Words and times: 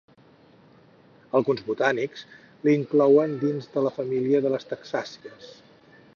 Alguns 1.39 1.61
botànics 1.67 2.23
l'inclouen 2.69 3.37
dins 3.45 3.69
de 3.77 3.85
la 3.89 3.93
família 4.01 4.43
de 4.47 4.55
les 4.57 4.69
taxàcies. 4.73 5.55